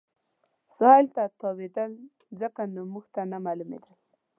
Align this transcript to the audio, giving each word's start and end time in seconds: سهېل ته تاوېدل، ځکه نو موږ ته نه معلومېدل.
سهېل 0.75 1.07
ته 1.15 1.23
تاوېدل، 1.39 1.91
ځکه 2.39 2.61
نو 2.73 2.81
موږ 2.93 3.05
ته 3.13 3.21
نه 3.31 3.37
معلومېدل. 3.45 3.93